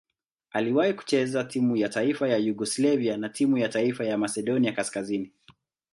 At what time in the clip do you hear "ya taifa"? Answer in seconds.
1.77-2.27, 3.57-4.05